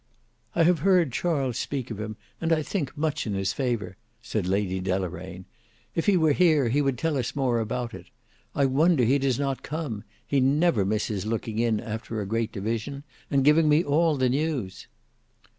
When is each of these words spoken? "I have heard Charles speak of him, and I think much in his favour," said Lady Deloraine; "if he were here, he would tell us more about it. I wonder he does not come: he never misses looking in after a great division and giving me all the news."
"I 0.55 0.63
have 0.63 0.79
heard 0.79 1.11
Charles 1.11 1.59
speak 1.59 1.91
of 1.91 1.99
him, 1.99 2.17
and 2.41 2.51
I 2.51 2.63
think 2.63 2.97
much 2.97 3.27
in 3.27 3.35
his 3.35 3.53
favour," 3.53 3.97
said 4.19 4.47
Lady 4.47 4.79
Deloraine; 4.79 5.45
"if 5.93 6.07
he 6.07 6.17
were 6.17 6.31
here, 6.31 6.69
he 6.69 6.81
would 6.81 6.97
tell 6.97 7.17
us 7.19 7.35
more 7.35 7.59
about 7.59 7.93
it. 7.93 8.07
I 8.55 8.65
wonder 8.65 9.03
he 9.03 9.19
does 9.19 9.37
not 9.37 9.61
come: 9.61 10.03
he 10.25 10.39
never 10.39 10.85
misses 10.85 11.27
looking 11.27 11.59
in 11.59 11.79
after 11.79 12.19
a 12.19 12.25
great 12.25 12.51
division 12.51 13.03
and 13.29 13.45
giving 13.45 13.69
me 13.69 13.83
all 13.83 14.17
the 14.17 14.29
news." 14.29 14.87